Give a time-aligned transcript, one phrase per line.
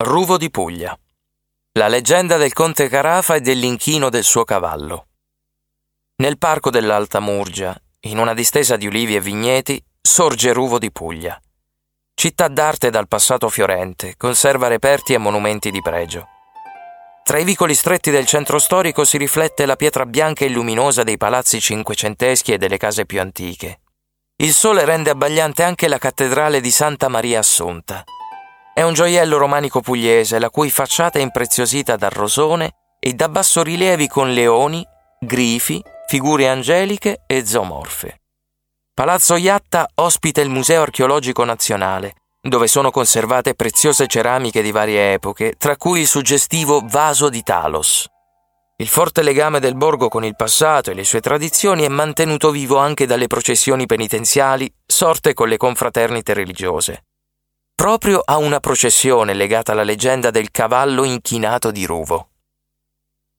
[0.00, 0.96] Ruvo di Puglia.
[1.72, 5.08] La leggenda del conte Carafa e dell'inchino del suo cavallo.
[6.18, 11.36] Nel parco dell'Alta Murgia, in una distesa di ulivi e vigneti, sorge Ruvo di Puglia.
[12.14, 16.28] Città d'arte dal passato fiorente, conserva reperti e monumenti di pregio.
[17.24, 21.16] Tra i vicoli stretti del centro storico si riflette la pietra bianca e luminosa dei
[21.16, 23.80] palazzi cinquecenteschi e delle case più antiche.
[24.36, 28.04] Il sole rende abbagliante anche la cattedrale di Santa Maria Assunta
[28.78, 34.06] è un gioiello romanico pugliese la cui facciata è impreziosita da rosone e da bassorilievi
[34.06, 34.86] con leoni,
[35.18, 38.20] grifi, figure angeliche e zoomorfe.
[38.94, 45.54] Palazzo Iatta ospita il Museo archeologico nazionale, dove sono conservate preziose ceramiche di varie epoche,
[45.58, 48.06] tra cui il suggestivo vaso di Talos.
[48.76, 52.76] Il forte legame del borgo con il passato e le sue tradizioni è mantenuto vivo
[52.76, 57.02] anche dalle processioni penitenziali sorte con le confraternite religiose
[57.78, 62.30] proprio a una processione legata alla leggenda del cavallo inchinato di Ruvo.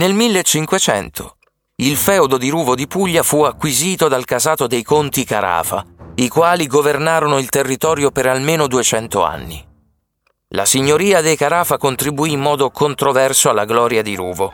[0.00, 1.36] Nel 1500
[1.82, 6.66] il feudo di Ruvo di Puglia fu acquisito dal casato dei conti Carafa, i quali
[6.66, 9.62] governarono il territorio per almeno 200 anni.
[10.54, 14.50] La signoria dei Carafa contribuì in modo controverso alla gloria di Ruvo.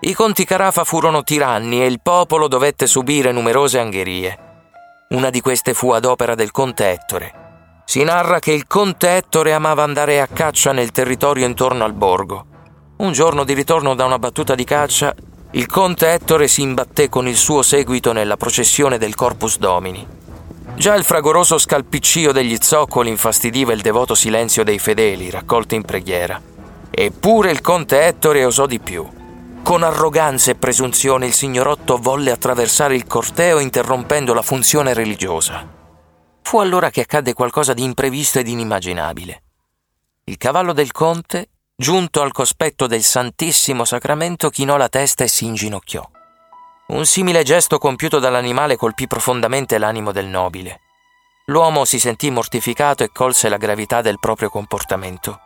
[0.00, 4.38] I conti Carafa furono tiranni e il popolo dovette subire numerose angherie.
[5.08, 7.39] Una di queste fu ad opera del conte Ettore,
[7.90, 12.44] si narra che il conte Ettore amava andare a caccia nel territorio intorno al borgo.
[12.98, 15.12] Un giorno di ritorno da una battuta di caccia,
[15.50, 20.06] il conte Ettore si imbatté con il suo seguito nella processione del Corpus Domini.
[20.76, 26.40] Già il fragoroso scalpiccio degli zoccoli infastidiva il devoto silenzio dei fedeli raccolti in preghiera.
[26.92, 29.04] Eppure il conte Ettore osò di più.
[29.64, 35.78] Con arroganza e presunzione il signorotto volle attraversare il corteo interrompendo la funzione religiosa.
[36.42, 39.42] Fu allora che accadde qualcosa di imprevisto ed inimmaginabile.
[40.24, 45.44] Il cavallo del conte, giunto al cospetto del Santissimo Sacramento, chinò la testa e si
[45.46, 46.08] inginocchiò.
[46.88, 50.80] Un simile gesto compiuto dall'animale colpì profondamente l'animo del nobile.
[51.46, 55.40] L'uomo si sentì mortificato e colse la gravità del proprio comportamento.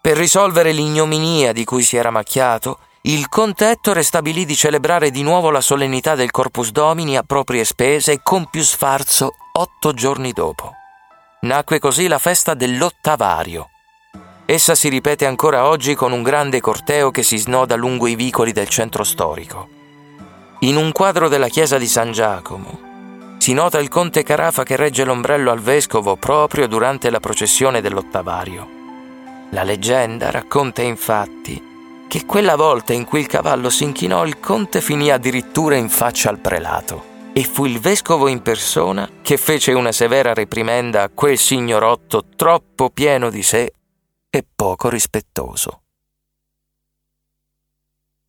[0.00, 2.78] Per risolvere l'ignominia di cui si era macchiato,
[3.08, 7.64] il conte Ettore stabilì di celebrare di nuovo la solennità del Corpus Domini a proprie
[7.64, 10.72] spese e con più sfarzo otto giorni dopo.
[11.40, 13.70] Nacque così la festa dell'Ottavario.
[14.44, 18.52] Essa si ripete ancora oggi con un grande corteo che si snoda lungo i vicoli
[18.52, 19.68] del centro storico.
[20.60, 25.04] In un quadro della chiesa di San Giacomo si nota il conte Carafa che regge
[25.04, 28.68] l'ombrello al vescovo proprio durante la processione dell'Ottavario.
[29.52, 31.67] La leggenda racconta infatti
[32.08, 36.30] che quella volta in cui il cavallo si inchinò il conte finì addirittura in faccia
[36.30, 41.38] al prelato e fu il vescovo in persona che fece una severa reprimenda a quel
[41.38, 43.72] signorotto troppo pieno di sé
[44.28, 45.82] e poco rispettoso.